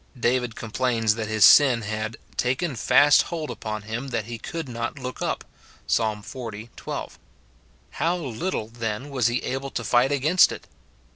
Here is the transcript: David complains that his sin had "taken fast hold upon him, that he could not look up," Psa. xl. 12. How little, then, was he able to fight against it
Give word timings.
David 0.19 0.55
complains 0.55 1.13
that 1.13 1.27
his 1.27 1.45
sin 1.45 1.83
had 1.83 2.17
"taken 2.35 2.75
fast 2.75 3.21
hold 3.21 3.51
upon 3.51 3.83
him, 3.83 4.07
that 4.07 4.25
he 4.25 4.39
could 4.39 4.67
not 4.67 4.97
look 4.97 5.21
up," 5.21 5.43
Psa. 5.85 6.23
xl. 6.25 6.49
12. 6.75 7.19
How 7.91 8.17
little, 8.17 8.67
then, 8.67 9.11
was 9.11 9.27
he 9.27 9.43
able 9.43 9.69
to 9.69 9.83
fight 9.83 10.11
against 10.11 10.51
it 10.51 10.65